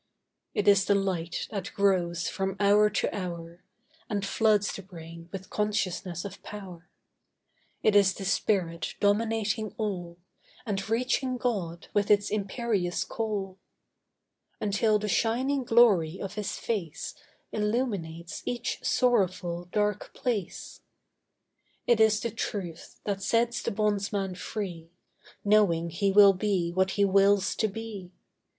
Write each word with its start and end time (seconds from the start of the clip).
It 0.55 0.67
is 0.67 0.85
the 0.85 0.95
light 0.95 1.47
that 1.51 1.71
grows 1.75 2.27
from 2.27 2.55
hour 2.59 2.89
to 2.89 3.15
hour, 3.15 3.61
And 4.09 4.25
floods 4.25 4.73
the 4.73 4.81
brain 4.81 5.29
with 5.31 5.51
consciousness 5.51 6.25
of 6.25 6.41
power; 6.41 6.89
It 7.83 7.95
is 7.95 8.15
the 8.15 8.25
spirit 8.25 8.95
dominating 8.99 9.75
all, 9.77 10.17
And 10.65 10.89
reaching 10.89 11.37
God 11.37 11.87
with 11.93 12.09
its 12.09 12.31
imperious 12.31 13.03
call, 13.03 13.59
Until 14.59 14.97
the 14.97 15.07
shining 15.07 15.63
glory 15.63 16.19
of 16.19 16.33
His 16.33 16.57
face 16.57 17.13
Illuminates 17.51 18.41
each 18.43 18.79
sorrowful, 18.83 19.65
dark 19.71 20.15
place; 20.15 20.81
It 21.85 21.99
is 21.99 22.19
the 22.19 22.31
truth 22.31 22.99
that 23.03 23.21
sets 23.21 23.61
the 23.61 23.69
bondsman 23.69 24.33
free, 24.33 24.89
Knowing 25.45 25.91
he 25.91 26.11
will 26.11 26.33
be 26.33 26.71
what 26.71 26.89
he 26.97 27.05
wills 27.05 27.55
to 27.57 27.67
be. 27.67 28.11